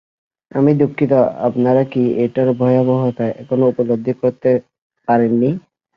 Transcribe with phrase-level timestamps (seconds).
[0.51, 1.13] আমি দুঃখিত,
[1.47, 4.49] আপনারা কি এটার ভয়াবহতা এখনও উপলদ্ধি করতে
[5.07, 5.49] পারেননি?